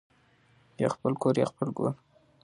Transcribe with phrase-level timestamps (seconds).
[0.41, 1.93] ـ يا خپل کور يا خپل ګور.